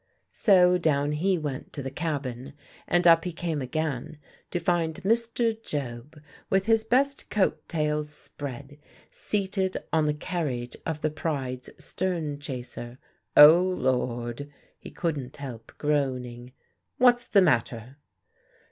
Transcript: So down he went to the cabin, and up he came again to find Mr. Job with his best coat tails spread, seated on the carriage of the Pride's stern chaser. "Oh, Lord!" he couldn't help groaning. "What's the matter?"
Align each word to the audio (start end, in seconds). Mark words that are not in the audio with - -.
So 0.31 0.79
down 0.79 1.11
he 1.11 1.37
went 1.37 1.71
to 1.73 1.83
the 1.83 1.91
cabin, 1.91 2.53
and 2.87 3.05
up 3.05 3.23
he 3.23 3.31
came 3.31 3.61
again 3.61 4.17
to 4.49 4.57
find 4.59 4.95
Mr. 5.03 5.55
Job 5.63 6.19
with 6.49 6.65
his 6.65 6.83
best 6.83 7.29
coat 7.29 7.69
tails 7.69 8.09
spread, 8.09 8.79
seated 9.11 9.77
on 9.93 10.07
the 10.07 10.15
carriage 10.15 10.75
of 10.87 11.01
the 11.01 11.11
Pride's 11.11 11.69
stern 11.77 12.39
chaser. 12.39 12.97
"Oh, 13.37 13.61
Lord!" 13.61 14.51
he 14.79 14.89
couldn't 14.89 15.37
help 15.37 15.71
groaning. 15.77 16.53
"What's 16.97 17.27
the 17.27 17.43
matter?" 17.43 17.97